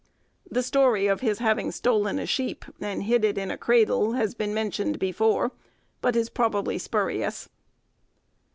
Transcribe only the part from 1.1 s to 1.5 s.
his